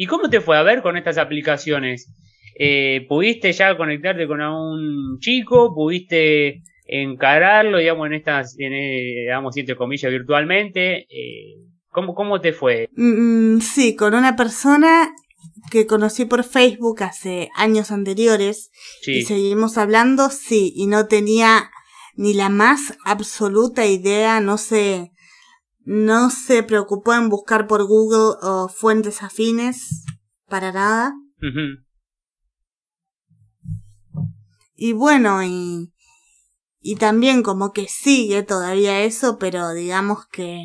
¿Y 0.00 0.06
cómo 0.06 0.30
te 0.30 0.40
fue 0.40 0.56
a 0.56 0.62
ver 0.62 0.80
con 0.80 0.96
estas 0.96 1.18
aplicaciones? 1.18 2.08
Eh, 2.56 3.04
¿Pudiste 3.08 3.52
ya 3.52 3.76
conectarte 3.76 4.28
con 4.28 4.40
un 4.40 5.18
chico? 5.18 5.74
¿Pudiste 5.74 6.62
encararlo, 6.86 7.78
digamos, 7.78 8.06
en 8.06 8.14
estas, 8.14 8.56
en, 8.60 8.74
eh, 8.74 9.22
digamos, 9.22 9.56
entre 9.56 9.74
comillas, 9.74 10.12
virtualmente? 10.12 10.98
Eh, 11.10 11.56
¿cómo, 11.90 12.14
¿Cómo 12.14 12.40
te 12.40 12.52
fue? 12.52 12.88
Mm, 12.94 13.56
mm, 13.56 13.60
sí, 13.60 13.96
con 13.96 14.14
una 14.14 14.36
persona 14.36 15.10
que 15.68 15.88
conocí 15.88 16.26
por 16.26 16.44
Facebook 16.44 17.02
hace 17.02 17.50
años 17.56 17.90
anteriores 17.90 18.70
y 19.04 19.22
seguimos 19.22 19.78
hablando, 19.78 20.30
sí, 20.30 20.72
y 20.76 20.86
no 20.86 21.08
tenía 21.08 21.72
ni 22.14 22.34
la 22.34 22.50
más 22.50 22.96
absoluta 23.04 23.84
idea, 23.84 24.40
no 24.40 24.58
sé, 24.58 25.10
no 25.88 26.28
se 26.28 26.62
preocupó 26.62 27.14
en 27.14 27.30
buscar 27.30 27.66
por 27.66 27.86
Google 27.86 28.36
o 28.42 28.68
fuentes 28.68 29.22
afines 29.22 30.04
para 30.46 30.70
nada. 30.70 31.14
Y 34.74 34.92
bueno, 34.92 35.42
y, 35.42 35.90
y 36.80 36.96
también 36.96 37.42
como 37.42 37.72
que 37.72 37.86
sigue 37.88 38.42
todavía 38.42 39.00
eso, 39.00 39.38
pero 39.38 39.72
digamos 39.72 40.26
que... 40.30 40.62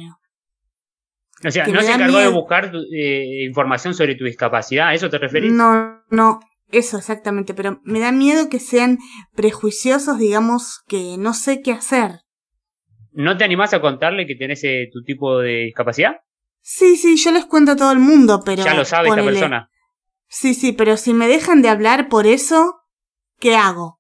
O 1.46 1.52
sea, 1.52 1.68
¿no 1.68 1.82
se 1.82 1.94
encargó 1.94 2.18
de 2.18 2.28
buscar 2.28 2.74
eh, 2.94 3.46
información 3.48 3.94
sobre 3.94 4.16
tu 4.16 4.26
discapacidad? 4.26 4.90
¿A 4.90 4.94
eso 4.94 5.10
te 5.10 5.20
referís? 5.20 5.54
No, 5.54 6.02
no, 6.10 6.42
eso 6.68 6.98
exactamente, 6.98 7.54
pero 7.54 7.80
me 7.86 8.02
da 8.02 8.12
miedo 8.12 8.50
que 8.50 8.60
sean 8.60 9.00
prejuiciosos, 9.36 10.18
digamos, 10.18 10.82
que 10.86 11.16
no 11.18 11.34
sé 11.34 11.62
qué 11.62 11.72
hacer. 11.72 12.23
¿No 13.14 13.38
te 13.38 13.44
animás 13.44 13.74
a 13.74 13.82
contarle 13.82 14.26
que 14.26 14.36
tenés 14.36 14.64
eh, 14.64 14.90
tu 14.92 15.04
tipo 15.04 15.40
de 15.40 15.66
discapacidad? 15.66 16.22
Sí, 16.62 16.96
sí, 16.96 17.18
yo 17.18 17.32
les 17.32 17.46
cuento 17.46 17.74
a 17.74 17.76
todo 17.76 17.92
el 17.92 18.00
mundo, 18.00 18.42
pero... 18.46 18.64
Ya 18.64 18.74
lo 18.74 18.86
sabe 18.86 19.10
esta 19.10 19.24
persona. 19.24 19.70
Sí, 20.28 20.54
sí, 20.54 20.72
pero 20.72 20.98
si 20.98 21.14
me 21.14 21.28
dejan 21.28 21.62
de 21.62 21.70
hablar 21.70 22.10
por 22.10 22.26
eso, 22.26 22.82
¿qué 23.40 23.56
hago? 23.56 24.00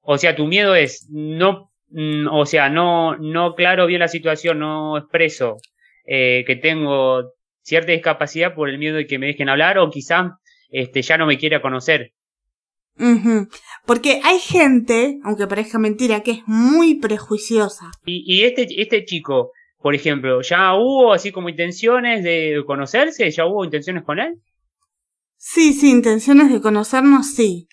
O 0.00 0.18
sea, 0.18 0.34
tu 0.34 0.46
miedo 0.46 0.74
es 0.74 1.06
no, 1.10 1.70
mm, 1.90 2.26
o 2.32 2.46
sea, 2.46 2.68
no, 2.68 3.16
no 3.16 3.54
claro 3.54 3.86
bien 3.86 4.00
la 4.00 4.08
situación, 4.08 4.58
no 4.58 4.98
expreso 4.98 5.58
eh, 6.04 6.42
que 6.46 6.56
tengo 6.56 7.32
cierta 7.62 7.92
discapacidad 7.92 8.54
por 8.54 8.68
el 8.68 8.78
miedo 8.78 8.96
de 8.96 9.06
que 9.06 9.18
me 9.18 9.26
dejen 9.26 9.48
hablar 9.48 9.78
o 9.78 9.90
quizás 9.90 10.32
este, 10.70 11.02
ya 11.02 11.16
no 11.16 11.26
me 11.26 11.38
quiera 11.38 11.62
conocer. 11.62 12.12
Porque 13.86 14.20
hay 14.22 14.38
gente, 14.38 15.18
aunque 15.24 15.46
parezca 15.46 15.78
mentira, 15.78 16.20
que 16.20 16.32
es 16.32 16.42
muy 16.46 17.00
prejuiciosa. 17.00 17.90
Y, 18.04 18.42
este, 18.44 18.66
este 18.80 19.04
chico, 19.04 19.52
por 19.78 19.94
ejemplo, 19.94 20.42
¿ya 20.42 20.74
hubo 20.74 21.12
así 21.12 21.32
como 21.32 21.48
intenciones 21.48 22.22
de 22.22 22.62
conocerse? 22.66 23.30
¿Ya 23.30 23.46
hubo 23.46 23.64
intenciones 23.64 24.04
con 24.04 24.18
él? 24.18 24.34
Sí, 25.36 25.72
sí, 25.72 25.90
intenciones 25.90 26.52
de 26.52 26.60
conocernos, 26.60 27.32
sí. 27.34 27.68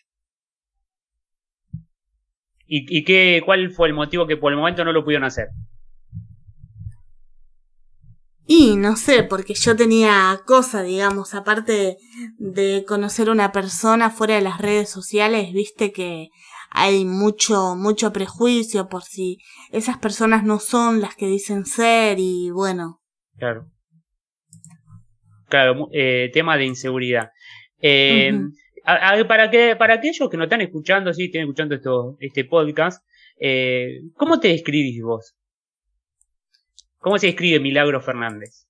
¿Y, 2.66 3.00
y 3.00 3.04
qué, 3.04 3.42
cuál 3.46 3.72
fue 3.72 3.90
el 3.90 3.94
motivo 3.94 4.28
que 4.28 4.38
por 4.38 4.52
el 4.52 4.58
momento 4.58 4.86
no 4.86 4.94
lo 4.94 5.04
pudieron 5.04 5.26
hacer? 5.26 5.48
Y 8.50 8.78
no 8.78 8.96
sé, 8.96 9.24
porque 9.24 9.54
yo 9.54 9.76
tenía 9.76 10.40
cosa, 10.46 10.82
digamos, 10.82 11.34
aparte 11.34 11.98
de 12.38 12.86
conocer 12.88 13.30
una 13.30 13.52
persona 13.52 14.10
fuera 14.10 14.36
de 14.36 14.42
las 14.42 14.60
redes 14.60 14.90
sociales, 14.90 15.52
viste 15.52 15.92
que 15.92 16.30
hay 16.70 17.04
mucho, 17.04 17.76
mucho 17.76 18.14
prejuicio 18.14 18.88
por 18.88 19.04
si 19.04 19.40
esas 19.72 19.98
personas 19.98 20.46
no 20.46 20.60
son 20.60 21.02
las 21.02 21.16
que 21.16 21.28
dicen 21.28 21.66
ser 21.66 22.20
y 22.20 22.50
bueno. 22.52 23.02
Claro. 23.38 23.70
Claro, 25.50 25.90
eh, 25.92 26.30
tema 26.34 26.56
de 26.56 26.66
inseguridad. 26.66 27.32
Eh, 27.82 28.32
para, 29.28 29.52
que, 29.52 29.76
para 29.76 29.96
aquellos 29.96 30.30
que 30.30 30.38
no 30.38 30.46
están 30.46 30.62
escuchando, 30.62 31.14
sí, 31.14 31.26
están 31.26 31.42
escuchando 31.42 31.76
esto, 31.76 32.16
este 32.22 32.46
podcast, 32.46 33.06
eh, 33.40 34.00
¿cómo 34.16 34.40
te 34.40 34.48
describís 34.50 35.02
vos? 35.02 35.36
¿Cómo 37.08 37.20
se 37.20 37.30
escribe 37.30 37.62
Milagro 37.62 38.02
Fernández? 38.02 38.68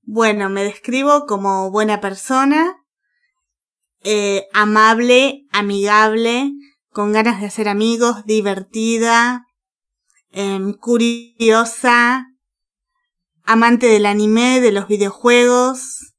Bueno, 0.00 0.48
me 0.48 0.64
describo 0.64 1.26
como 1.26 1.70
buena 1.70 2.00
persona, 2.00 2.74
eh, 4.02 4.46
amable, 4.54 5.44
amigable, 5.50 6.52
con 6.88 7.12
ganas 7.12 7.38
de 7.38 7.48
hacer 7.48 7.68
amigos, 7.68 8.24
divertida, 8.24 9.44
em, 10.30 10.72
curiosa, 10.72 12.24
amante 13.42 13.88
del 13.88 14.06
anime, 14.06 14.62
de 14.62 14.72
los 14.72 14.88
videojuegos, 14.88 16.14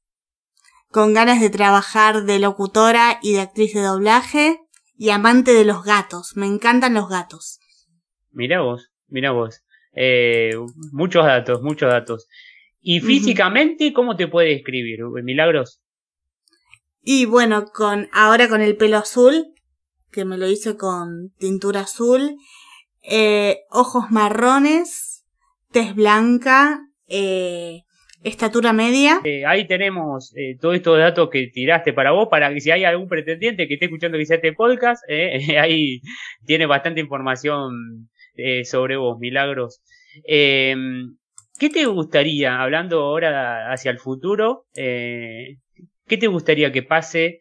con 0.92 1.12
ganas 1.12 1.40
de 1.40 1.50
trabajar 1.50 2.22
de 2.22 2.38
locutora 2.38 3.18
y 3.20 3.32
de 3.32 3.40
actriz 3.40 3.74
de 3.74 3.80
doblaje, 3.80 4.60
y 4.96 5.10
amante 5.10 5.52
de 5.54 5.64
los 5.64 5.82
gatos. 5.82 6.36
Me 6.36 6.46
encantan 6.46 6.94
los 6.94 7.08
gatos. 7.08 7.58
Mira 8.30 8.60
vos, 8.60 8.92
mira 9.08 9.32
vos. 9.32 9.64
Eh, 9.94 10.54
muchos 10.92 11.24
datos, 11.24 11.62
muchos 11.62 11.90
datos. 11.90 12.28
¿Y 12.80 13.00
físicamente 13.00 13.92
cómo 13.92 14.16
te 14.16 14.28
puede 14.28 14.50
describir, 14.50 15.00
Milagros? 15.22 15.82
Y 17.02 17.24
bueno, 17.24 17.66
con 17.66 18.08
ahora 18.12 18.48
con 18.48 18.60
el 18.60 18.76
pelo 18.76 18.98
azul, 18.98 19.46
que 20.10 20.24
me 20.24 20.38
lo 20.38 20.48
hice 20.48 20.76
con 20.76 21.32
tintura 21.38 21.80
azul, 21.80 22.36
eh, 23.02 23.60
ojos 23.70 24.10
marrones, 24.10 25.26
tez 25.72 25.94
blanca, 25.94 26.80
eh, 27.08 27.82
estatura 28.22 28.72
media. 28.72 29.20
ahí 29.46 29.66
tenemos 29.66 30.32
todos 30.60 30.76
estos 30.76 30.98
datos 30.98 31.28
que 31.30 31.48
tiraste 31.48 31.92
para 31.92 32.12
vos, 32.12 32.28
para 32.30 32.52
que 32.52 32.60
si 32.60 32.70
hay 32.70 32.84
algún 32.84 33.08
pretendiente 33.08 33.66
que 33.66 33.74
esté 33.74 33.86
escuchando 33.86 34.18
quizá 34.18 34.36
este 34.36 34.52
podcast, 34.52 35.02
ahí 35.60 36.00
tiene 36.46 36.66
bastante 36.66 37.00
información 37.00 38.08
eh, 38.38 38.64
sobre 38.64 38.96
vos, 38.96 39.18
Milagros. 39.18 39.82
Eh, 40.26 40.74
¿Qué 41.58 41.70
te 41.70 41.84
gustaría, 41.86 42.62
hablando 42.62 43.00
ahora 43.00 43.72
hacia 43.72 43.90
el 43.90 43.98
futuro, 43.98 44.66
eh, 44.76 45.56
qué 46.06 46.16
te 46.16 46.28
gustaría 46.28 46.70
que 46.70 46.84
pase 46.84 47.40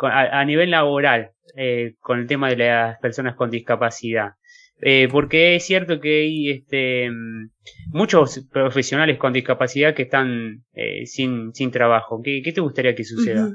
a, 0.00 0.44
nivel 0.44 0.70
laboral 0.70 1.32
con 1.98 2.20
el 2.20 2.28
tema 2.28 2.48
de 2.48 2.56
las 2.56 2.98
personas 3.00 3.34
con 3.34 3.50
discapacidad? 3.50 4.34
porque 5.10 5.56
es 5.56 5.66
cierto 5.66 6.00
que 6.00 6.22
hay 6.22 6.50
este, 6.50 7.10
muchos 7.88 8.46
profesionales 8.50 9.18
con 9.18 9.34
discapacidad 9.34 9.94
que 9.94 10.04
están 10.04 10.64
sin, 11.04 11.52
sin 11.52 11.70
trabajo. 11.70 12.22
¿Qué, 12.22 12.40
te 12.54 12.60
gustaría 12.62 12.94
que 12.94 13.04
suceda? 13.04 13.50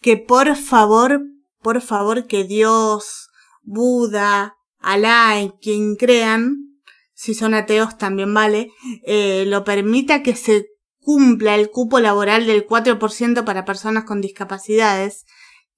Que 0.00 0.16
por 0.16 0.56
favor, 0.56 1.20
por 1.62 1.80
favor, 1.80 2.26
que 2.26 2.42
Dios, 2.42 3.28
Buda, 3.62 4.55
Alá 4.78 5.40
y 5.40 5.50
quien 5.60 5.96
crean, 5.96 6.80
si 7.14 7.34
son 7.34 7.54
ateos 7.54 7.96
también 7.98 8.32
vale, 8.32 8.70
eh, 9.04 9.44
lo 9.46 9.64
permita 9.64 10.22
que 10.22 10.36
se 10.36 10.66
cumpla 10.98 11.54
el 11.54 11.70
cupo 11.70 12.00
laboral 12.00 12.46
del 12.46 12.66
4% 12.66 13.44
para 13.44 13.64
personas 13.64 14.04
con 14.04 14.20
discapacidades, 14.20 15.24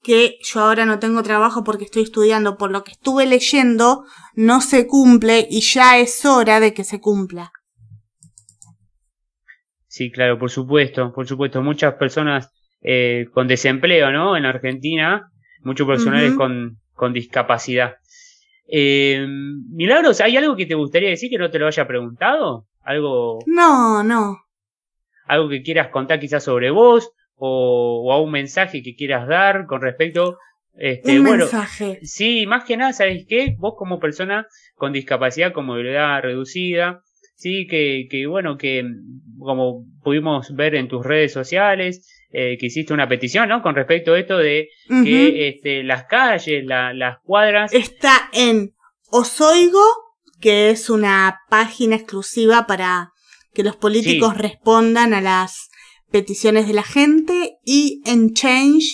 que 0.03 0.39
yo 0.43 0.61
ahora 0.61 0.87
no 0.87 0.99
tengo 0.99 1.23
trabajo 1.23 1.65
porque 1.65 1.85
estoy 1.85 2.03
estudiando, 2.03 2.57
por 2.57 2.71
lo 2.71 2.83
que 2.83 2.93
estuve 2.93 3.27
leyendo, 3.27 4.05
no 4.35 4.61
se 4.61 4.87
cumple 4.87 5.47
y 5.51 5.61
ya 5.61 5.99
es 5.99 6.25
hora 6.25 6.61
de 6.61 6.73
que 6.73 6.85
se 6.85 7.01
cumpla. 7.01 7.53
Sí, 9.87 10.11
claro, 10.11 10.39
por 10.39 10.51
supuesto, 10.51 11.13
por 11.13 11.27
supuesto. 11.27 11.61
Muchas 11.63 11.95
personas 11.95 12.51
eh, 12.81 13.27
con 13.33 13.49
desempleo, 13.49 14.11
¿no? 14.13 14.37
En 14.37 14.47
Argentina, 14.47 15.31
muchos 15.61 15.87
personales 15.87 16.35
con, 16.35 16.79
con 16.93 17.13
discapacidad. 17.13 17.97
Eh, 18.69 19.27
Milagros, 19.71 20.21
¿hay 20.21 20.37
algo 20.37 20.55
que 20.55 20.67
te 20.67 20.75
gustaría 20.75 21.09
decir 21.09 21.31
que 21.31 21.39
no 21.39 21.51
te 21.51 21.59
lo 21.59 21.67
haya 21.67 21.87
preguntado? 21.87 22.67
¿Algo? 22.83 23.39
No, 23.47 24.03
no. 24.03 24.39
¿Algo 25.27 25.49
que 25.49 25.63
quieras 25.63 25.89
contar 25.89 26.21
quizás 26.21 26.45
sobre 26.45 26.71
vos? 26.71 27.11
O, 27.37 28.05
o 28.07 28.13
a 28.13 28.21
un 28.21 28.31
mensaje 28.31 28.83
que 28.83 28.97
quieras 28.97 29.27
dar 29.29 29.67
con 29.67 29.81
respecto 29.81 30.39
este, 30.79 31.19
un 31.19 31.25
bueno, 31.25 31.45
mensaje. 31.45 31.99
Sí, 32.03 32.47
más 32.47 32.65
que 32.65 32.77
nada, 32.77 32.93
¿sabes 32.93 33.27
qué? 33.29 33.57
Vos 33.59 33.75
como 33.77 33.99
persona 33.99 34.47
con 34.77 34.93
discapacidad, 34.93 35.53
con 35.53 35.67
movilidad 35.67 36.23
reducida, 36.23 37.03
sí, 37.39 37.67
que, 37.69 38.07
que 38.11 38.27
bueno, 38.27 38.59
que 38.59 38.85
como 39.39 39.85
pudimos 40.03 40.55
ver 40.55 40.75
en 40.75 40.89
tus 40.89 41.07
redes 41.07 41.33
sociales, 41.33 42.07
eh, 42.31 42.59
que 42.59 42.67
hiciste 42.67 42.93
una 42.93 43.09
petición, 43.09 43.49
¿no? 43.49 43.63
Con 43.63 43.75
respecto 43.75 44.13
a 44.13 44.19
esto 44.19 44.37
de 44.37 44.69
que 45.05 45.49
este, 45.49 45.83
las 45.85 46.05
calles, 46.05 46.65
la- 46.67 46.93
las 46.93 47.19
cuadras, 47.23 47.73
Está 47.73 48.29
en 48.35 48.75
Osoigo, 49.11 49.83
que 50.41 50.71
es 50.71 50.91
una 50.91 51.39
página 51.49 51.97
exclusiva 51.97 52.67
para 52.67 53.13
que 53.55 53.63
los 53.63 53.77
políticos 53.77 54.35
Sí. 54.35 54.43
respondan 54.43 55.15
a 55.15 55.21
las 55.21 55.71
peticiones 56.11 56.67
de 56.69 56.75
la 56.75 56.83
gente, 56.83 57.59
y 57.65 58.03
en 58.07 58.35
change.org. 58.35 58.89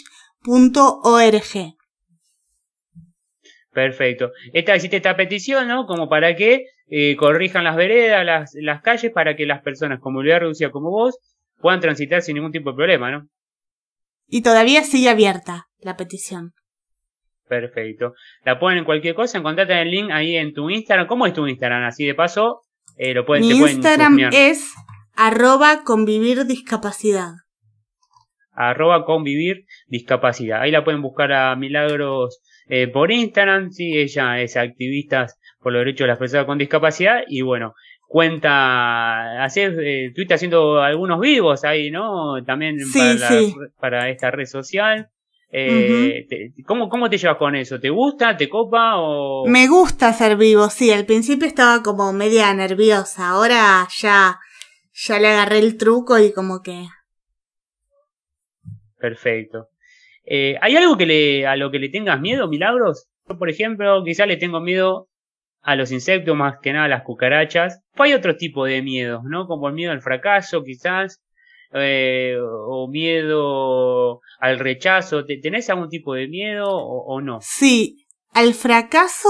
perfecto. 3.73 4.31
Esta 4.53 4.77
hiciste 4.77 4.97
esta 4.99 5.17
petición, 5.17 5.67
¿no? 5.69 5.87
Como 5.87 6.09
para 6.09 6.37
que 6.37 6.67
eh, 6.89 7.17
corrijan 7.17 7.65
las 7.65 7.77
veredas, 7.77 8.25
las, 8.25 8.53
las 8.55 8.83
calles, 8.83 9.13
para 9.13 9.37
que 9.37 9.47
las 9.47 9.63
personas 9.63 10.01
con 10.01 10.13
movilidad 10.13 10.41
reducida 10.41 10.71
como 10.71 10.91
vos 10.91 11.19
puedan 11.61 11.81
transitar 11.81 12.23
sin 12.23 12.35
ningún 12.35 12.53
tipo 12.53 12.71
de 12.71 12.77
problema, 12.77 13.11
¿no? 13.11 13.29
Y 14.27 14.43
todavía 14.43 14.83
sigue 14.85 15.09
abierta 15.09 15.67
la 15.79 15.97
petición. 15.97 16.53
Perfecto. 17.49 18.15
La 18.45 18.59
ponen 18.59 18.79
en 18.79 18.85
cualquier 18.85 19.15
cosa, 19.15 19.39
encontrate 19.39 19.81
el 19.81 19.91
link 19.91 20.11
ahí 20.11 20.37
en 20.37 20.55
tu 20.55 20.71
Instagram. 20.71 21.07
¿Cómo 21.07 21.27
es 21.27 21.35
tu 21.35 21.47
Instagram? 21.47 21.85
Así 21.85 22.07
de 22.07 22.15
paso, 22.15 22.63
eh, 22.97 23.13
lo 23.15 23.27
pueden, 23.27 23.47
Mi 23.47 23.53
te 23.53 23.59
pueden 23.59 23.77
Instagram 23.77 24.19
es 24.33 24.73
arroba 25.15 25.85
convivir 25.85 26.47
discapacidad. 26.47 27.33
arroba 28.53 29.05
convivir 29.05 29.67
discapacidad. 29.87 30.63
Ahí 30.63 30.71
la 30.71 30.85
pueden 30.85 31.03
buscar 31.03 31.33
a 31.33 31.55
Milagros 31.57 32.41
eh, 32.67 32.89
por 32.89 33.13
Instagram, 33.13 33.71
sí, 33.71 33.99
ella 33.99 34.41
es 34.41 34.57
activista 34.57 35.27
por 35.65 35.73
los 35.73 35.81
derechos 35.81 36.05
de 36.05 36.09
las 36.09 36.19
personas 36.19 36.47
con 36.47 36.59
discapacidad 36.59 37.23
y 37.27 37.41
bueno, 37.43 37.75
cuenta, 38.07 39.43
haces, 39.43 39.75
eh, 39.81 40.13
haciendo 40.31 40.81
algunos 40.81 41.19
vivos 41.19 41.65
ahí, 41.65 41.91
¿no? 41.91 42.45
También 42.45 42.79
Sí, 42.79 42.99
para, 43.01 43.15
la- 43.15 43.29
sí. 43.29 43.55
para 43.81 44.11
esta 44.11 44.31
red 44.31 44.47
social. 44.47 45.09
Eh, 45.51 46.27
te- 46.29 46.53
¿cómo, 46.67 46.89
¿Cómo 46.89 47.09
te 47.09 47.17
llevas 47.17 47.37
con 47.39 47.55
eso? 47.57 47.81
¿Te 47.81 47.89
gusta? 47.91 48.37
¿Te 48.37 48.49
copa? 48.49 48.95
O... 48.99 49.47
Me 49.49 49.67
gusta 49.69 50.13
ser 50.13 50.37
vivo, 50.37 50.69
sí, 50.69 50.91
al 50.93 51.07
principio 51.07 51.47
estaba 51.47 51.83
como 51.83 52.13
media 52.13 52.53
nerviosa, 52.55 53.31
ahora 53.31 53.87
ya, 53.97 54.39
ya 54.93 55.19
le 55.19 55.29
agarré 55.29 55.59
el 55.61 55.77
truco 55.77 56.19
y 56.19 56.33
como 56.33 56.61
que... 56.63 56.87
Perfecto. 58.99 59.69
Eh, 60.25 60.57
¿Hay 60.61 60.77
algo 60.77 60.97
que 60.97 61.07
le, 61.07 61.47
a 61.47 61.57
lo 61.57 61.71
que 61.71 61.79
le 61.79 61.89
tengas 61.89 62.21
miedo, 62.21 62.49
Milagros? 62.49 63.07
Yo, 63.29 63.39
por 63.39 63.51
ejemplo, 63.51 64.03
quizás 64.05 64.27
le 64.27 64.37
tengo 64.37 64.61
miedo 64.61 65.09
a 65.65 65.77
los 65.77 65.91
insectos, 65.91 66.37
más 66.37 66.59
que 66.63 66.73
nada 66.73 66.85
a 66.85 66.89
las 66.89 67.03
cucarachas. 67.03 67.81
O 67.99 68.03
hay 68.05 68.13
otro 68.13 68.37
tipo 68.37 68.65
de 68.67 68.83
miedos, 68.83 69.23
¿no? 69.25 69.47
Como 69.47 69.69
el 69.69 69.75
miedo 69.75 69.93
al 69.93 70.03
fracaso, 70.03 70.63
quizás, 70.63 71.23
eh, 71.73 72.37
o 72.39 72.87
miedo 72.89 74.21
al 74.39 74.59
rechazo. 74.59 75.25
¿Te- 75.25 75.39
¿Tenés 75.39 75.69
algún 75.71 75.89
tipo 75.89 76.15
de 76.15 76.29
miedo 76.29 76.67
o, 76.69 77.15
o 77.15 77.21
no? 77.21 77.39
Sí, 77.41 78.07
al 78.33 78.55
fracaso, 78.55 79.29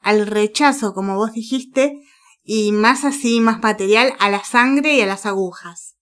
al 0.00 0.26
rechazo, 0.26 0.92
como 0.94 1.16
vos 1.16 1.32
dijiste, 1.32 2.00
y 2.42 2.72
más 2.72 3.04
así, 3.04 3.40
más 3.40 3.62
material, 3.62 4.14
a 4.18 4.30
la 4.30 4.40
sangre 4.42 4.94
y 4.94 5.00
a 5.02 5.06
las 5.06 5.26
agujas. 5.26 5.96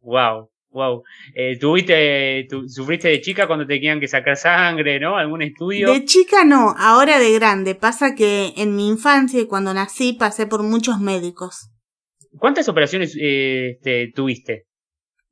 Wow, 0.00 0.50
wow. 0.72 1.02
Eh, 1.34 1.58
¿tuviste, 1.58 2.46
tu- 2.50 2.68
¿Sufriste 2.68 3.08
de 3.08 3.20
chica 3.20 3.46
cuando 3.46 3.66
te 3.66 3.74
tenían 3.74 4.00
que 4.00 4.08
sacar 4.08 4.36
sangre, 4.36 4.98
¿no? 4.98 5.16
¿Algún 5.16 5.42
estudio? 5.42 5.92
De 5.92 6.04
chica 6.04 6.44
no, 6.44 6.74
ahora 6.78 7.18
de 7.18 7.32
grande. 7.32 7.74
Pasa 7.74 8.14
que 8.14 8.52
en 8.56 8.74
mi 8.76 8.88
infancia 8.88 9.40
y 9.40 9.46
cuando 9.46 9.72
nací 9.74 10.14
pasé 10.14 10.46
por 10.46 10.62
muchos 10.62 10.98
médicos. 11.00 11.68
¿Cuántas 12.38 12.68
operaciones 12.68 13.16
eh, 13.20 13.72
este, 13.76 14.10
tuviste? 14.14 14.64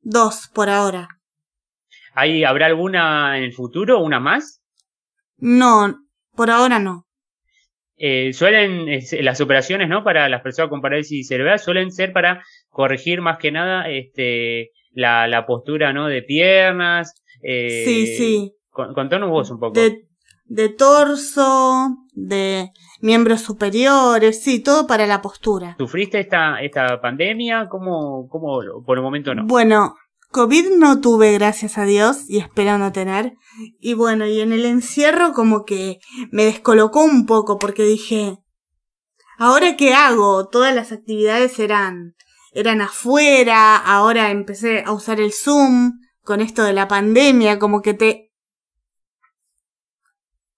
Dos 0.03 0.48
por 0.55 0.68
ahora. 0.68 1.09
¿Hay, 2.14 2.44
¿Habrá 2.44 2.66
alguna 2.66 3.38
en 3.38 3.44
el 3.44 3.53
futuro? 3.53 3.98
¿Una 4.00 4.20
más? 4.20 4.61
No, 5.38 5.94
por 6.35 6.50
ahora 6.50 6.79
no. 6.79 7.07
Eh, 7.96 8.33
suelen, 8.33 8.88
es- 8.88 9.12
las 9.20 9.40
operaciones, 9.40 9.88
¿no? 9.88 10.03
Para 10.05 10.29
las 10.29 10.40
personas 10.42 10.70
con 10.70 10.81
parálisis 10.81 11.29
cerebral 11.29 11.59
suelen 11.59 11.92
ser 11.92 12.12
para 12.12 12.42
corregir 12.70 13.20
más 13.20 13.38
que 13.38 13.53
nada 13.53 13.88
este, 13.90 14.70
la, 14.92 15.26
la 15.29 15.46
postura, 15.46 15.92
¿no? 15.92 16.07
De 16.09 16.22
piernas. 16.22 17.14
eh, 17.42 17.83
Sí, 17.85 18.07
sí. 18.16 18.53
con- 18.70 18.92
Contanos 18.94 19.31
vos 19.31 19.50
un 19.50 19.59
poco. 19.61 19.79
De, 19.81 20.07
de 20.46 20.68
torso, 20.68 21.96
de 22.12 22.70
miembros 23.00 23.40
superiores, 23.40 24.42
sí, 24.42 24.61
todo 24.61 24.87
para 24.87 25.07
la 25.07 25.22
postura. 25.22 25.76
¿Sufriste 25.79 26.20
esta, 26.20 26.61
esta 26.61 27.00
pandemia? 27.00 27.68
¿Cómo, 27.68 28.29
cómo, 28.29 28.61
por 28.85 28.98
el 28.98 29.03
momento 29.03 29.35
no? 29.35 29.46
Bueno, 29.46 29.94
COVID 30.33 30.76
no 30.76 31.00
tuve, 31.00 31.33
gracias 31.33 31.79
a 31.79 31.85
Dios, 31.85 32.29
y 32.29 32.38
espero 32.38 32.79
no 32.79 32.92
tener. 32.92 33.35
Y 33.81 33.94
bueno, 33.94 34.26
y 34.26 34.40
en 34.40 34.53
el 34.53 34.64
encierro 34.66 35.33
como 35.33 35.64
que 35.64 35.98
me 36.31 36.44
descolocó 36.44 37.03
un 37.05 37.26
poco 37.26 37.59
porque 37.59 37.85
dije, 37.85 38.38
¿ahora 39.38 39.76
qué 39.76 39.94
hago? 39.94 40.48
Todas 40.48 40.74
las 40.74 40.92
actividades 40.92 41.59
eran, 41.59 42.14
eran 42.52 42.80
afuera, 42.80 43.76
ahora 43.76 44.30
empecé 44.30 44.82
a 44.84 44.92
usar 44.92 45.20
el 45.20 45.32
Zoom 45.32 45.92
con 46.22 46.40
esto 46.40 46.62
de 46.64 46.72
la 46.72 46.88
pandemia, 46.88 47.58
como 47.58 47.80
que 47.82 47.94
te, 47.94 48.30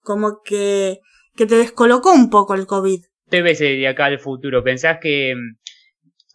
como 0.03 0.41
que, 0.45 0.99
que 1.37 1.47
te 1.47 1.57
descolocó 1.57 2.13
un 2.13 2.31
poco 2.31 2.55
el 2.55 2.67
COVID. 2.67 3.01
te 3.29 3.43
ves 3.43 3.59
de 3.61 3.87
acá 3.89 4.07
al 4.07 4.19
futuro? 4.19 4.63
¿Pensás 4.65 4.99
que, 5.01 5.35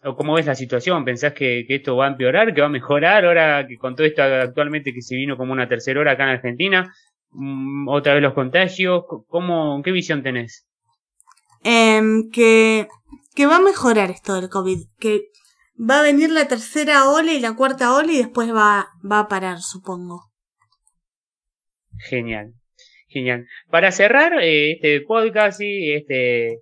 o 0.02 0.16
cómo 0.16 0.34
ves 0.34 0.46
la 0.46 0.54
situación? 0.54 1.04
¿Pensás 1.04 1.32
que, 1.34 1.64
que 1.66 1.76
esto 1.76 1.96
va 1.96 2.06
a 2.06 2.10
empeorar, 2.10 2.54
que 2.54 2.60
va 2.60 2.66
a 2.68 2.70
mejorar 2.70 3.24
ahora 3.24 3.66
que 3.66 3.76
con 3.76 3.94
todo 3.94 4.06
esto 4.06 4.22
actualmente 4.22 4.92
que 4.92 5.02
se 5.02 5.16
vino 5.16 5.36
como 5.36 5.52
una 5.52 5.68
tercera 5.68 6.00
hora 6.00 6.12
acá 6.12 6.24
en 6.24 6.30
Argentina? 6.30 6.92
Mm, 7.30 7.88
Otra 7.88 8.14
vez 8.14 8.22
los 8.22 8.34
contagios, 8.34 9.04
¿cómo, 9.28 9.82
qué 9.82 9.92
visión 9.92 10.22
tenés? 10.22 10.66
Em, 11.62 12.30
que, 12.30 12.88
que 13.34 13.46
va 13.46 13.56
a 13.56 13.60
mejorar 13.60 14.10
esto 14.10 14.34
del 14.34 14.48
COVID, 14.48 14.78
que 14.98 15.24
va 15.78 16.00
a 16.00 16.02
venir 16.02 16.30
la 16.30 16.48
tercera 16.48 17.08
ola 17.08 17.32
y 17.32 17.40
la 17.40 17.54
cuarta 17.54 17.94
ola 17.94 18.12
y 18.12 18.18
después 18.18 18.52
va, 18.52 18.88
va 19.10 19.20
a 19.20 19.28
parar, 19.28 19.60
supongo. 19.60 20.30
Genial, 21.98 22.54
genial. 23.08 23.46
Para 23.70 23.90
cerrar 23.92 24.32
eh, 24.42 24.72
este 24.72 25.00
podcast 25.02 25.60
y 25.60 25.92
este, 25.92 26.60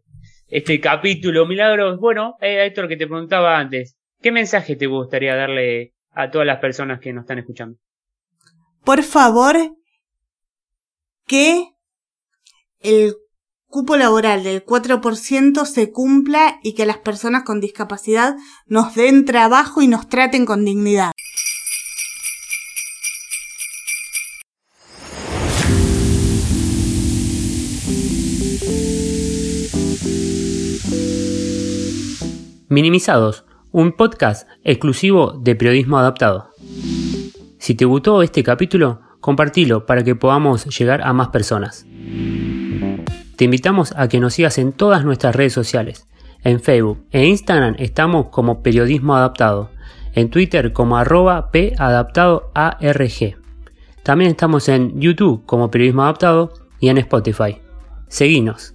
este 0.48 0.80
capítulo, 0.80 1.46
Milagros, 1.46 1.98
bueno, 1.98 2.36
eh, 2.40 2.66
esto 2.66 2.80
es 2.80 2.82
lo 2.84 2.88
que 2.88 2.96
te 2.96 3.06
preguntaba 3.06 3.58
antes. 3.58 3.96
¿Qué 4.20 4.32
mensaje 4.32 4.76
te 4.76 4.86
gustaría 4.86 5.34
darle 5.34 5.94
a 6.10 6.30
todas 6.30 6.46
las 6.46 6.58
personas 6.58 7.00
que 7.00 7.12
nos 7.12 7.24
están 7.24 7.38
escuchando? 7.38 7.78
Por 8.84 9.02
favor, 9.02 9.56
que 11.26 11.70
el 12.80 13.14
cupo 13.76 13.98
laboral 13.98 14.42
del 14.42 14.64
4% 14.64 15.66
se 15.66 15.92
cumpla 15.92 16.60
y 16.62 16.72
que 16.72 16.86
las 16.86 16.96
personas 16.96 17.42
con 17.42 17.60
discapacidad 17.60 18.34
nos 18.66 18.94
den 18.94 19.26
trabajo 19.26 19.82
y 19.82 19.86
nos 19.86 20.08
traten 20.08 20.46
con 20.46 20.64
dignidad. 20.64 21.12
Minimizados, 32.70 33.44
un 33.72 33.92
podcast 33.92 34.48
exclusivo 34.64 35.32
de 35.32 35.54
periodismo 35.54 35.98
adaptado. 35.98 36.48
Si 37.58 37.74
te 37.74 37.84
gustó 37.84 38.22
este 38.22 38.42
capítulo, 38.42 39.02
compartilo 39.20 39.84
para 39.84 40.02
que 40.02 40.14
podamos 40.14 40.64
llegar 40.78 41.02
a 41.02 41.12
más 41.12 41.28
personas. 41.28 41.84
Te 43.36 43.44
invitamos 43.44 43.92
a 43.96 44.08
que 44.08 44.18
nos 44.18 44.34
sigas 44.34 44.56
en 44.58 44.72
todas 44.72 45.04
nuestras 45.04 45.36
redes 45.36 45.52
sociales. 45.52 46.08
En 46.42 46.60
Facebook 46.60 47.04
e 47.10 47.26
Instagram 47.26 47.76
estamos 47.78 48.28
como 48.28 48.62
Periodismo 48.62 49.14
Adaptado. 49.14 49.70
En 50.14 50.30
Twitter 50.30 50.72
como 50.72 50.96
arroba 50.96 51.50
PAdaptadoARG. 51.50 53.36
También 54.02 54.30
estamos 54.30 54.68
en 54.68 54.98
YouTube 55.00 55.44
como 55.44 55.70
Periodismo 55.70 56.02
Adaptado 56.02 56.54
y 56.80 56.88
en 56.88 56.98
Spotify. 56.98 57.58
Seguinos. 58.08 58.74